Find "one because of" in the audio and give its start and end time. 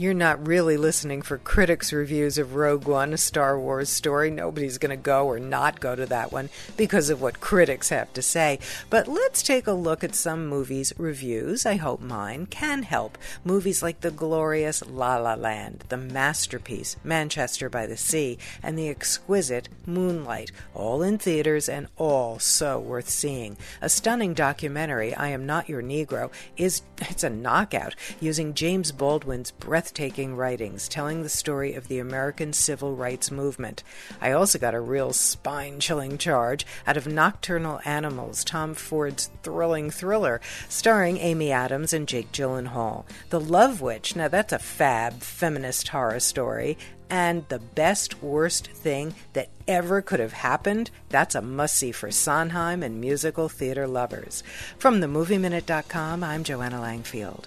6.32-7.20